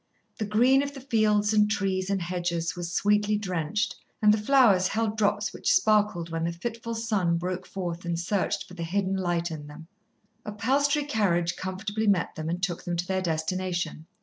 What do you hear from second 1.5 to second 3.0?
and trees and hedges was